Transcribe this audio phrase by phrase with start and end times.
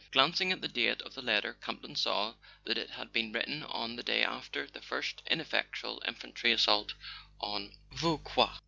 [0.09, 3.97] Glancing at the date of the letter, Campton saw that it had been written on
[3.97, 6.95] the day after the first ineffectual infantry assault
[7.39, 8.51] on Vau quois.